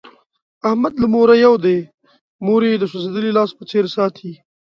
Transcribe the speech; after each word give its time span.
احمد 0.69 0.93
له 1.01 1.07
موره 1.15 1.35
یو 1.45 1.53
دی، 1.65 1.79
مور 2.45 2.61
یې 2.69 2.73
د 2.79 2.83
سوزېدلي 2.91 3.31
لاس 3.37 3.49
په 3.57 3.63
څیر 3.69 3.85
ساتي. 3.95 4.31